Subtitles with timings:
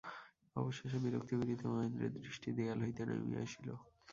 [0.55, 3.67] অবশেষে বিরক্তিপীড়িত মহেন্দ্রের দৃষ্টি দেয়াল হইতে নামিয়া আসিল।